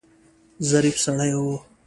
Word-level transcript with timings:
ظریف 0.69 0.95
سړی 1.05 1.29
و. 1.39 1.41